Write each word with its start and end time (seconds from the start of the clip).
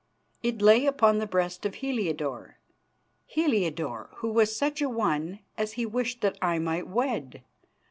It 0.41 0.63
lay 0.63 0.87
upon 0.87 1.19
the 1.19 1.27
breast 1.27 1.63
of 1.63 1.75
Heliodore, 1.75 2.57
Heliodore 3.27 4.09
who 4.15 4.31
was 4.31 4.55
such 4.55 4.81
a 4.81 4.89
one 4.89 5.41
as 5.59 5.73
he 5.73 5.85
wished 5.85 6.21
that 6.21 6.39
I 6.41 6.57
might 6.57 6.87
wed. 6.87 7.43